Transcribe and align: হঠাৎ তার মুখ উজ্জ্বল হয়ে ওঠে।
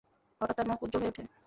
হঠাৎ 0.41 0.55
তার 0.57 0.67
মুখ 0.67 0.79
উজ্জ্বল 0.83 1.01
হয়ে 1.01 1.11
ওঠে। 1.11 1.23